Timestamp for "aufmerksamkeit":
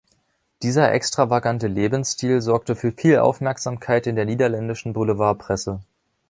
3.19-4.07